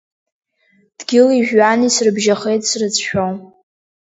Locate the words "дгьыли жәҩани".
0.97-1.93